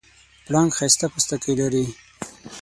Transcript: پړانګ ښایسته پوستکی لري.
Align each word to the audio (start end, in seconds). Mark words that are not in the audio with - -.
پړانګ 0.45 0.71
ښایسته 0.77 1.05
پوستکی 1.13 1.53
لري. 1.59 1.85